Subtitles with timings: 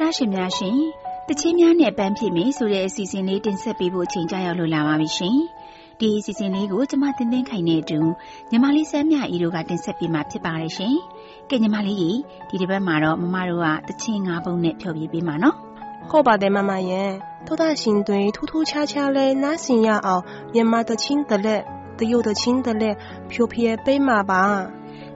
[0.00, 0.78] တော်တာရှင်များရှင်
[1.28, 5.36] တချင်းများနဲ့ပန်းဖြစ်မေဆိုတဲ့အစီအစဉ်လေးတင်ဆက်ပေးဖို့အချိန်ကြာရောက်လို့လာပါပြီရှင်
[6.00, 7.98] ဒီအစီအစဉ်လေးကိုကျမတင်သိန်းခိုင်နေတူ
[8.50, 10.94] ညီမလေးစမ်းမြအီတို့ကတင်ဆက်ပေးမှာဖြစ်ပါတယ်ရှင်
[11.50, 12.18] ကဲညီမလေးကြီး
[12.48, 15.56] ဒီတစ်ပတ်မှာတော့မမတို့ကတချင်း၅ပုံနဲ့ဖျော်ပြပေးမှာနော်
[16.10, 17.10] ဟုတ်ပါတယ်မမရဲ့
[17.46, 20.22] တော်တာရှင်တွေထူးထူးခြားခြားလဲနားဆင်ရအောင်
[20.54, 21.62] မြန်မာတချင်းတလက်
[21.98, 22.94] တရုတ်တချင်းတလက်
[23.30, 24.42] ဖြိုပြပေးမှာပါ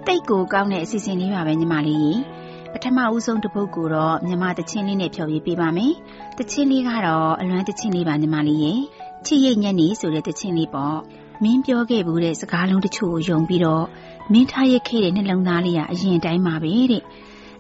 [0.07, 2.44] တိတ်ကိုကောင်းတဲ့အစီအစဉ်လေးပါပဲညီမလေးကြီး
[2.75, 5.93] ပထမဦးဆုံးတစ်ပုတ်ကိုတော့မြန်မာတချင်းလေးနဲ့ဖျော်ပြပေးပါမယ်။
[6.39, 8.81] တချင်းလေးကတော့အလွမ်းတချင်းလေးပါညီမလေးရဲ့
[9.27, 10.99] ချစ်ရိတ်ညက်နေဆိုတဲ့တချင်းလေးပေါ့။
[11.43, 13.85] မင်းပြောခဲ့ဘူးတဲ့စကားလုံးတချို့ကိုယုံပြီးတော့
[14.33, 17.03] မင်းထားရခဲ့တဲ့နှလုံးသားလေးကအရင်တိုင်းပါပဲတဲ့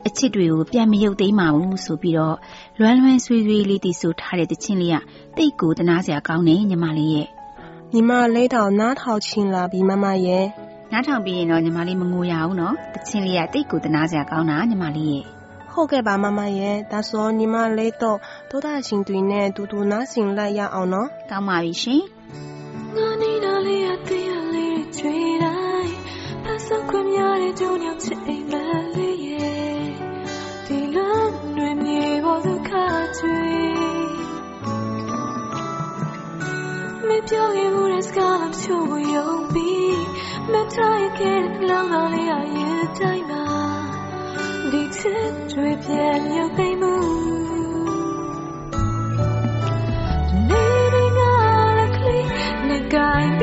[0.06, 2.36] အချစ်တွေကိုပြန်မယုတ်သိမ်းပါဘူးဆိုပြီးတော့
[2.78, 4.98] လွမ်းလွမ်းဆွေးဆွေးလေးတီဆိုထားတဲ့တချင်းလေးက
[5.36, 7.28] တိတ်ကိုတနာစရာကောင်းနေညီမလေးရဲ့
[7.94, 10.46] ညီမလေးတော့နားထောင်ချင်းလာပြီမမရဲ့
[10.92, 15.24] နားထောင်ပြီးရင်တော့ညီမလေးမငိုရဘူးနော်တချင်းလေးကတိတ်ကိုတနာစရာကောင်းတာညီမလေးရဲ့
[15.72, 18.18] ဟုတ်ကဲ့ပါမမရဲ့ဒါဆိုညီမလေးတော့
[18.50, 22.02] ဒေါသရှင်တွေနဲ့တူတူနားဆင်လိုက်ရအောင်နော်ကောင်းပါပြီရှင်
[22.96, 25.94] ငါနေတာလေးရသေးရလေးချွေတိုင်း
[26.44, 28.54] ဖတ်ဆုံးခွင့်များတဲ့ကြုံရောက်ချစ်အိမ်မ
[28.96, 29.82] လေးရဲ့
[30.66, 32.70] ဒီလမ်းတွေမြေပေါ်ဒုက္ခ
[33.18, 33.42] ချွေ
[37.08, 39.83] မပြောခဲ့ဘူးတဲ့စကားလုံးချို့ကိုယုံပြီး
[40.52, 43.46] မထားခဲ့လောင်းလောင်းလေးအရင်တိုင်းမှာ
[44.70, 46.94] ဒီချစ်တွေပြန်မြုပ်သိမ်းမှု
[50.48, 50.64] နေ
[50.94, 51.32] နေငါ
[51.78, 52.28] လည်းကလေး
[52.68, 53.33] နေကိုင်း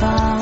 [0.00, 0.39] far.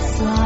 [0.00, 0.39] မ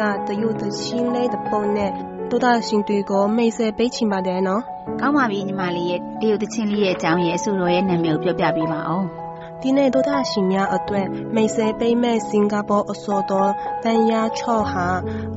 [0.00, 1.90] ကတရုတ်တချင်းလေးတပုံနဲ့
[2.30, 4.62] တို့တာရှင်တွေကိုမိတ်ဆက်ပေးချင်ပါတယ်နော်။
[5.00, 9.06] ကောင်းပါပြီညီမလေးရဲ့တရုတ်တချင်းလေးရဲ့အကြောင်းရဲ့အဆူတော်ရဲ့နာမည်ကိုပြောပြပေးပါအောင်။
[9.62, 13.52] ဒီနေ့တို့တာရှင်များအတွက်မိတ်ဆက်ပေးမဲ့စင်ကာပူအစောတော်
[13.82, 14.86] ပန်ယာချော့ဟာ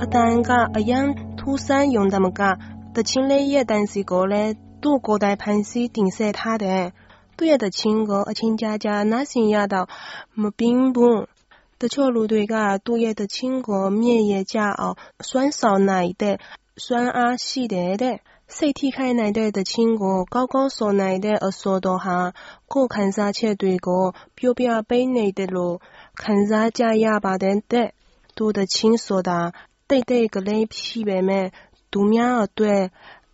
[0.03, 1.07] အတန်ကအရန်
[1.39, 2.41] ထူးဆန်းယုံတမက
[2.95, 4.51] တချင်းလေးရဲ့တန်စီကိုလည်း
[4.83, 6.83] သူ့ကိုယ်တိုင်ဖန်ဆီးတင်ဆက်ထားတဲ့
[7.37, 9.87] သူ့ရဲ့တချင်းကိုအချင်းကြားကြားနားဆင်ရတော့
[10.41, 11.21] မပင်းဘူး
[11.81, 12.55] တချို့လူတွေက
[12.85, 14.95] သူ့ရဲ့တချင်းကိုမြည့်ရကြအောင်
[15.29, 16.35] စွမ်းဆောင်နိုင်တဲ့
[16.85, 18.17] စွမ်းအားရှိတယ်တဲ့
[18.55, 22.19] စိတ်ထိခိုက်နိုင်တဲ့တခြင်းကိုကောက်ကောက်စော်နိုင်တဲ့အစောတော်ဟာ
[22.71, 24.05] ကိုယ်ခံစားချက်တွေကို
[24.37, 25.75] ပြောပြပေးနေတယ်လို့
[26.21, 27.89] ခံစားကြရပါတယ်တဲ့
[28.35, 29.39] သူတခြင်းဆိုတာ
[29.89, 31.45] တိတ်တိတ်ကလေးဖြစ်ပေမဲ့
[31.91, 32.81] သူများအတွက်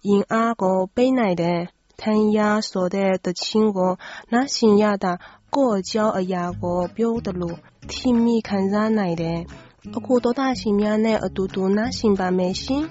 [0.10, 1.62] ရင်အားကိုပေးနိုင်တယ်
[2.02, 2.40] ထန်ရ
[2.70, 3.94] ဆိုတဲ့တခြင်းကို
[4.32, 5.14] နားရှင်ရတာ
[5.56, 9.46] ကိုယ့်အကြောင်းအရာကိုပြောတယ်လို့ 甜蜜看着来的，
[9.92, 11.18] 不过多大心眼呢？
[11.22, 12.90] 二嘟嘟那心吧没心。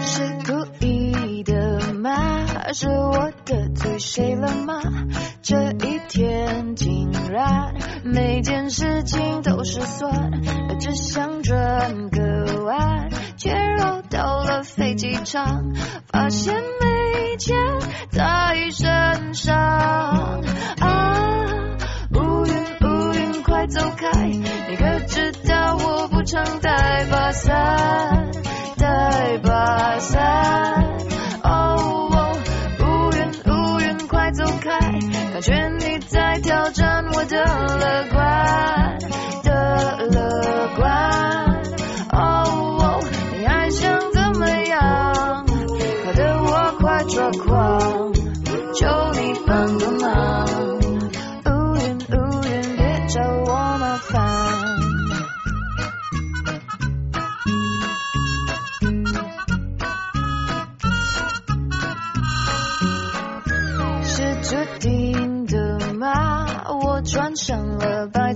[0.00, 2.72] 是故意的吗？
[2.72, 4.80] 是我得罪谁了吗？
[5.42, 7.74] 这一天竟然
[8.04, 10.30] 每件事情都是算，
[10.78, 15.72] 只想转个弯，却绕到了飞机场，
[16.06, 17.56] 发现没钱
[18.10, 20.42] 在身上。
[23.68, 28.30] 走开你可知道我不常带把伞
[28.76, 30.22] 带把伞？
[31.42, 31.50] 哦
[32.12, 32.36] 哦
[32.80, 33.18] 乌云
[33.52, 34.78] 乌云快走开
[35.32, 36.85] 感觉你在挑战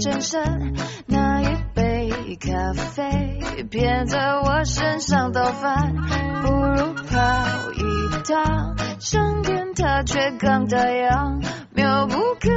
[0.00, 0.74] 转身，
[1.06, 2.10] 那一杯
[2.40, 3.38] 咖啡
[3.70, 5.94] 偏在我身上倒翻，
[6.42, 7.82] 不如跑一
[8.24, 11.42] 趟，上天它却刚打烊，
[11.74, 12.50] 妙不可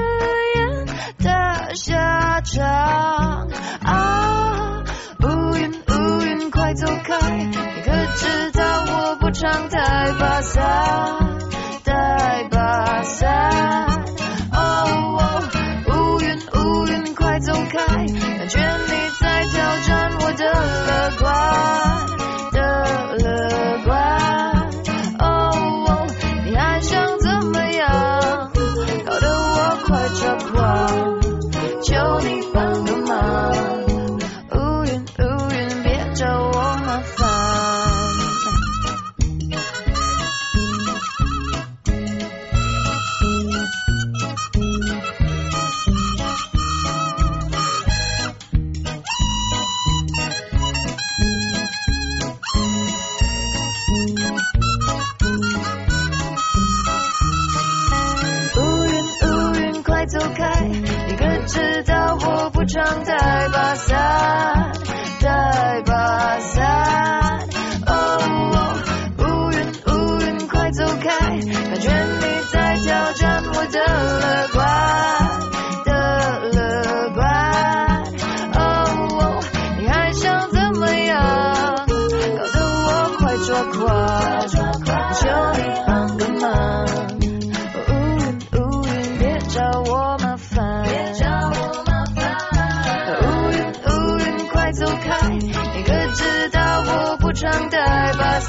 [0.55, 0.85] 言
[1.17, 3.49] 的下场。
[3.83, 4.83] 啊，
[5.21, 10.63] 乌云乌云快走开，你可知道我不常带把伞。
[11.83, 14.05] 带把伞，
[17.43, 18.57] 走开，感觉
[18.87, 21.92] 你在挑战我的乐观。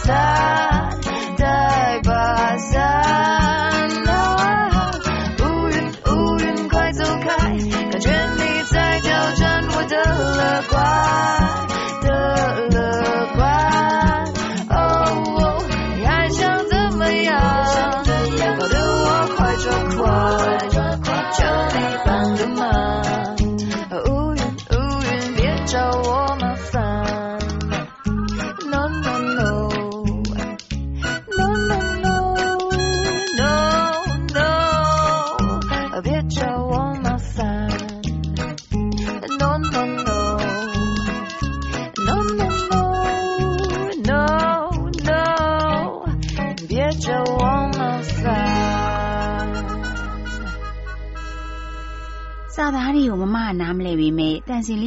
[0.02, 0.73] Stop.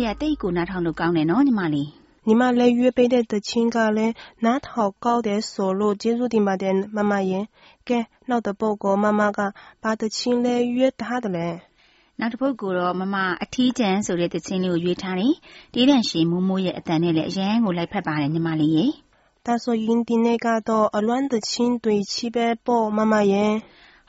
[0.07, 1.89] ကတိတ်ကိုနားထောင်လို့ကောင်းတယ်နော်ညီမလေး
[2.27, 4.13] ညီမလည်းရွေးပေးတဲ့တချင်းကလည်း
[4.45, 7.45] နားထောင်ကောက်တယ်ဆိုလို့ကျေးဇူးတင်ပါတယ်မမရဲ့
[7.87, 7.99] ကဲ
[8.29, 9.39] နောက်တစ်ပုတ်ကိုမမက
[9.83, 11.47] ဘာတချင်းလဲရွေးထားတယ်လဲ
[12.19, 15.33] နောက်တစ်ပုတ်ကိုတော့မမအထီးကျန်ဆိုတဲ့တခြင်းလေးကိုရွေးထားတယ်
[15.73, 18.85] တေးတန်ရှင်မိုးမိုးရဲ့အတန်နဲ့လည်းအရန်ကိုလိုက်ဖက်ပါတယ်ညီမလေးရေ
[19.45, 23.53] ဒါဆိုရင်ဒီနေ့ကတော့အလွမ်းတချင်းတွေချီပဲပေါ့မမရဲ့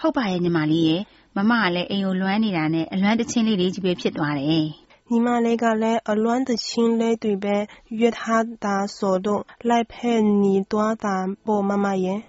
[0.00, 0.96] ဟုတ်ပါရဲ့ညီမလေးရေ
[1.36, 4.66] မမကလည်းအိမ်ကိုလွမ်းနေတာနဲ့အလွမ်းတခြင်းလေးတွေကြီးပဲဖြစ်သွားတယ်
[5.10, 7.56] ညီမလေးကလည်းအလွမ်းသချင်းလေးတွေပဲ
[7.98, 12.20] ရွတ်ထားတာဆိုတော့လိုက်ဖက်နေသွားတာပေါ့မမရဲ့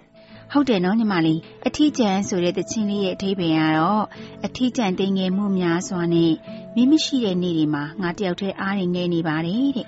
[0.52, 4.04] ဟုတ်တယ်နော်ညီမလေးအထီးကျန်ဆိုတဲ့တခြင်းလေးရဲ့အဓိပ္ပာယ်ကတော့
[4.46, 6.32] အထီးကျန်တင်ငယ်မှုများစွာနဲ့
[6.74, 9.86] မိမရှိတဲ့နေ့တွေမှာငါတယောက်တည်းအားရငယ်နေပါတယ်တဲ့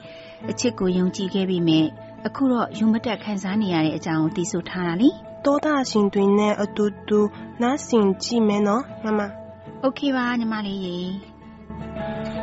[0.50, 1.86] အချစ်ကိုယုံကြည်ခဲ့ပြီမဲ့
[2.26, 5.10] အခုတော့ယုံမတက်ခံစားနေရတဲ့အကြောင်းကိုသိဆိုထားတာလေ
[5.44, 7.20] တောတာရှင်တွင်နဲ့အတူတူ
[7.62, 9.20] နားဆင်ကြည့်မယ်နော်မမ
[9.80, 10.98] โอเคပါညီမလေးရေ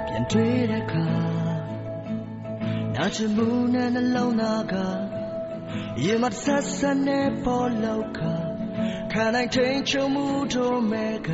[0.06, 1.10] ပြန်တွေ့တဲ့အခါ
[2.96, 4.76] နာချင်မှုနဲ့နှလုံးသားက
[6.04, 8.22] ရေမဆက်ဆက်နဲ့ပေါ်လောက်က
[9.12, 11.30] ခံနိုင်ချိန်ချုံမှုတို့မဲ့က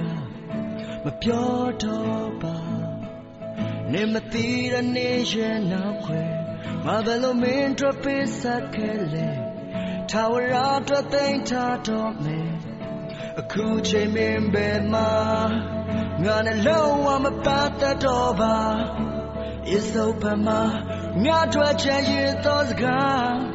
[1.04, 2.58] မပြောတော့ပါ
[3.92, 6.24] နေမသိတဲ့နေရဲ့နောက်ခွဲ
[6.86, 9.28] မဘယ်လိုမင်းတို့ပေးဆက်ခဲ့လဲ
[10.12, 12.54] ထာဝရအတွက်သိမ်းထားတော့မယ်
[13.40, 15.10] အခုချိန်မင်းပဲမှာ
[16.26, 18.56] ငါနဲ့လုံးဝမပတ်သက်တော့ပါ
[19.76, 20.62] It's open မှာ
[21.26, 22.12] ငါတို့ချင်ရ
[22.46, 23.55] သောစကား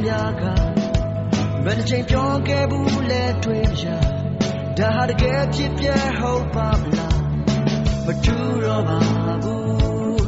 [0.00, 0.44] မ်းများက
[1.64, 3.84] ဘယ်တစ်ချိန်ပြောခဲ့ဘူးလဲတွေ့ရ
[4.78, 5.86] ဒါဟာတကယ်ဖြစ်ပြ
[6.18, 7.18] ဟုတ်ပါမလား
[8.06, 9.00] မတူတော့ပါ
[9.44, 10.24] ဘူး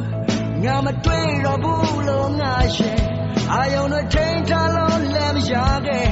[0.64, 2.98] ငါမတွေ့တော့ဘူးလို့ငါရဲ့
[3.52, 5.54] အာယုံနဲ့ချိန်ထားလို့လည်းမရ
[5.86, 6.08] ခဲ့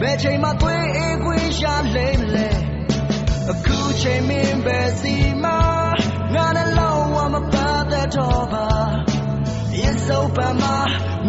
[0.00, 1.64] ဘယ်ချိန်မှတွေ့အေးခွင့်ရ
[1.94, 2.48] လိမ့်မလဲ
[3.50, 5.46] အခုချိန်မင်းပဲစီမ
[6.34, 8.66] ငါနဲ့လုံးဝမပတ်သက်တော့ပါ
[10.22, 10.76] It's open မှာ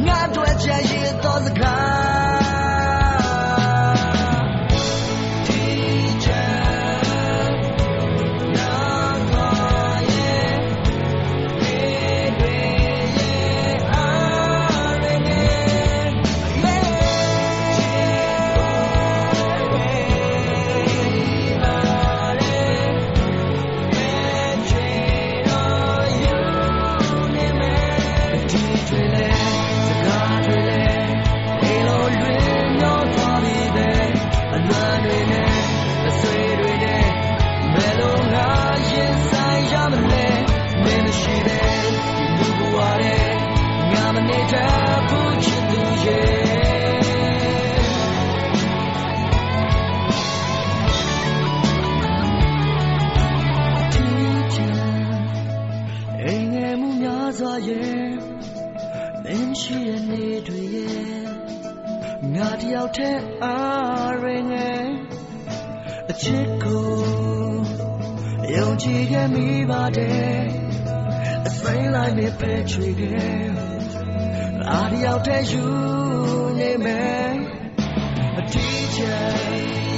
[0.05, 2.02] ငါတို့ချင်ရသောစကား
[69.33, 70.41] မိပါတယ်
[71.47, 73.43] အစိမ်းလိုက်နဲ့ပဲချွေခဲ့
[74.69, 75.65] အားတယောက်တည်းယူ
[76.59, 77.31] နေမယ်
[78.37, 79.92] အတီးချင်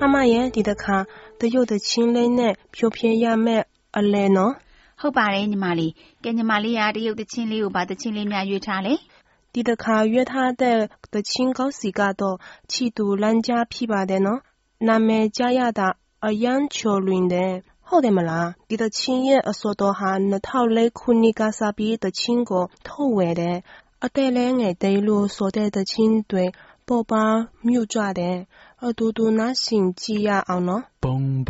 [0.00, 0.96] 妈妈ရဲ့ဒီတစ်ခါ
[1.40, 3.62] တရုတ်တချင်းလေးနဲ့ဖြိုဖြဲရမဲ့
[3.98, 4.54] အလဲနော်
[5.00, 5.92] ဟုတ်ပါတယ်ညီမလေး
[6.24, 8.98] ကဲညီမလေးကတရုတ်တချင်းလေးကိုဗာတချင်းလေးများရွေးထားလေတ
[9.52, 10.78] ဒီတခါရွေးထားတဲ့
[11.14, 12.36] တချင်းကောက်စီကတော့
[12.70, 14.40] ချီတူလမ်းကြားဖြစ်ပါတယ်နော်
[14.86, 15.88] နာမည်ကြားရတာ
[16.26, 17.52] အယမ်းချိုလွင်တယ်
[17.88, 23.58] ဟုတ်တယ်မလားဒီတချင်းရဲ့အစောတော်ဟာ2004ခုနှစ်ကစပြီးတချင်းကိုထုတ်ဝယ်တယ်
[24.04, 26.44] အတဲလဲငယ်တဲလို့ဆိုတဲ့တချင်းတွေ
[26.88, 27.24] ပေါ်ပါ
[27.66, 28.36] မြူကြတယ်
[28.76, 30.82] 二嘟嘟拿醒鸡呀，啊喏。
[31.00, 31.44] 蹦。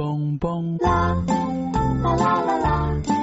[0.78, 1.14] 啦
[2.02, 3.13] 啦啦啦啦。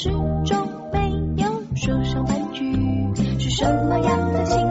[0.00, 0.10] 始
[0.44, 2.72] 终没有说上半句。
[3.40, 4.67] 是什么样的心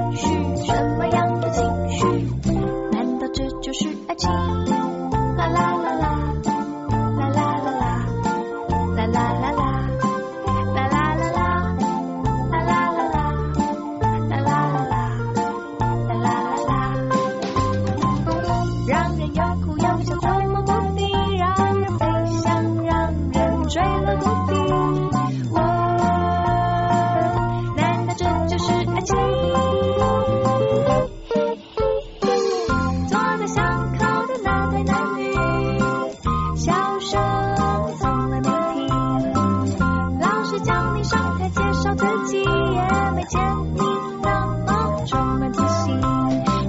[43.29, 43.39] 见
[43.75, 43.81] 你
[44.21, 46.01] 那么充满自信。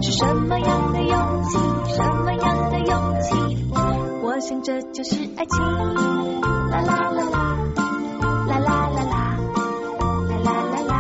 [0.03, 1.59] 是什么样的勇气？
[1.95, 3.67] 什么样的勇气？
[4.23, 5.59] 我想这就是爱情。
[6.71, 7.57] 啦啦啦啦，
[8.49, 9.37] 啦啦啦啦，
[10.45, 10.49] 啦
[10.87, 10.99] 啦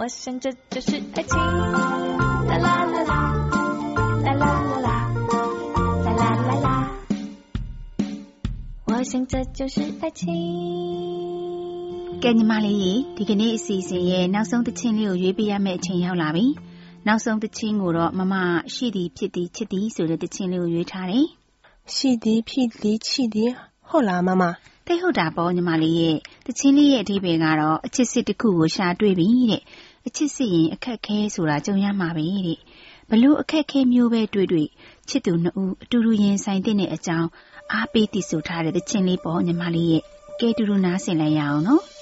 [0.00, 1.38] 我想这就是爱情。
[2.50, 3.12] 啦啦啦啦。
[4.26, 4.88] 啦啦啦啦，
[6.04, 6.68] 啦啦啦啦，
[8.86, 10.22] 我想这就是爱情。
[12.22, 16.46] ကဲညီမလေးရေဒီကနေ့အစီအစဉ်ရဲ့နောက်ဆုံးတစ်ချင်းလေးကိုရွေးပေးရမယ့်အချိန်ရောက်လာပြီ။
[17.06, 18.34] နောက်ဆုံးတစ်ချင်းကိုတော့မမ
[18.74, 21.26] ရှိသည်ဖြစ်သည်ချစ်သည်ဆိုတဲ့တစ်ချင်းလေးကိုရွေးထားတယ်
[21.94, 23.50] ရှိသည်ဖြစ်သည်ချစ်သည်
[23.88, 29.62] ဟုတ်လားမမ ။သိဟုတ်တာပေါ့ညီမလေးရဲ့တစ်ချင်းလေးရဲ့အဓိပ္ပာယ်ကတော့အချစ်စစ်တစ်ခုကိုရှာတွေ့ပြီတဲ့
[30.07, 32.59] အချစ်စစ်ရင်အခက်ခဲဆိုတာကြုံရမှာပဲတဲ့။
[33.09, 34.67] ဘလို့အခက်ခဲမျိုးပဲတွေ့တွေ့
[35.09, 37.29] ချစ်သူနှစ်ဦးအတူတူရင်ဆိုင်တဲ့အကြောင်း
[37.71, 40.03] အားပေးတည်ဆိုထားတဲ့တစ်ချင်းလေးပေါ့ညီမလေးရဲ့
[40.39, 41.83] ကဲတူတူနားဆင်လိုက်ရအောင်နော်။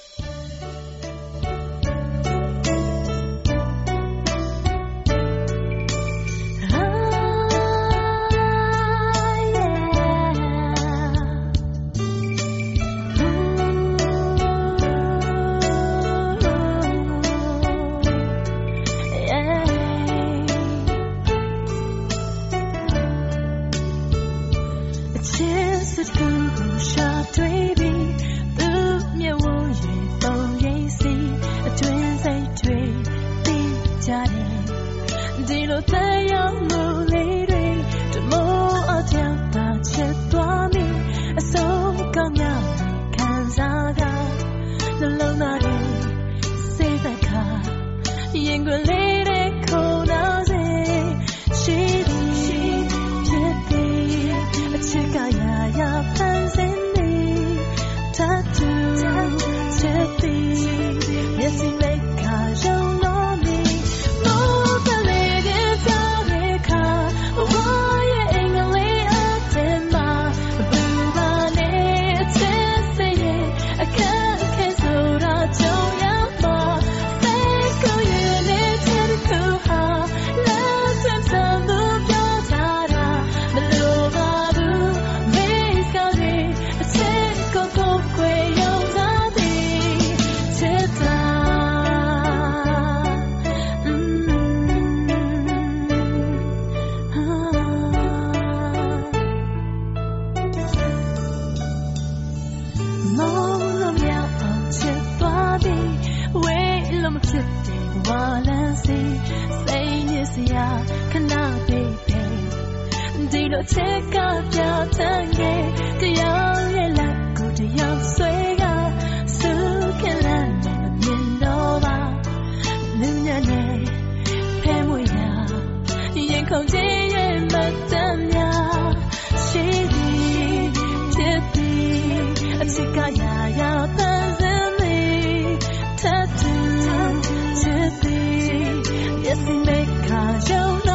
[140.20, 140.89] make ခါ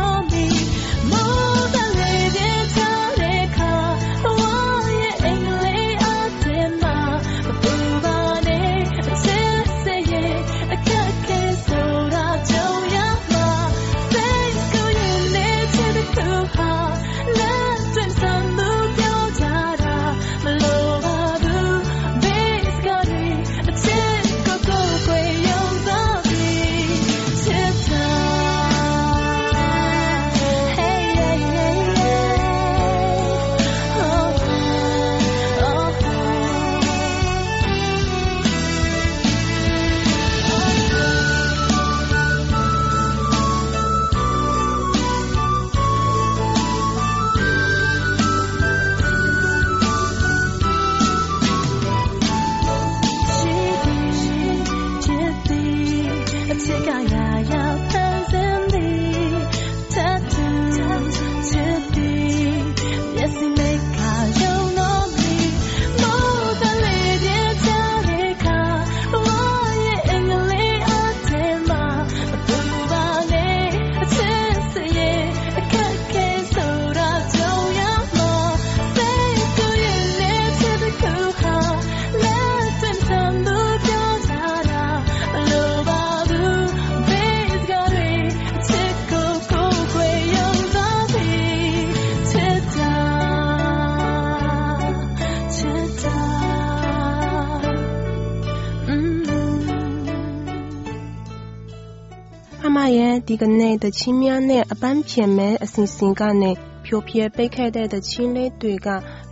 [103.30, 106.52] ဒီကနေ့တချင်းများနဲ့အပန်းဖြေမဲ့အစီအစဉ်ကနေ
[106.86, 108.88] ဖြိုပြပိတ်ခဲ့တဲ့တချင်းလေးတွေက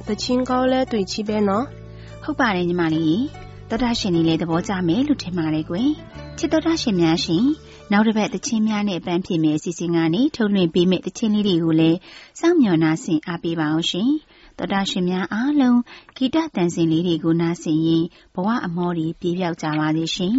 [0.07, 1.65] တချင်းကောင်းလဲတွေ့ချပဲနော်
[2.23, 3.23] ဟုတ်ပါတယ်ညီမလေး
[3.69, 5.89] သောတာရှင်လေးလည်းသဘောကျမယ်လို့ထင်ပါတယ်ကွယ်
[6.37, 7.45] ချစ်သောတာရှင်များရှင်
[7.91, 11.97] နောက်တစ်ပတ်သချင်းများနဲ့အပန်းဖြေမယ့်အစီအစဉ်ကနေထုတ်လွှင့်ပေးမယ့်သချင်းလေးတွေကိုလည်း
[12.39, 14.09] စောင့်မျှော်နာဆင်အားပေးပါအောင်ရှင်
[14.57, 15.79] သောတာရှင်များအားလုံး
[16.15, 18.03] ဂီတတန်စင်လေးတွေကိုနားဆင်ရင်
[18.33, 20.37] ဘဝအမောတွေပြေပြောက်ကြပါစေရှင်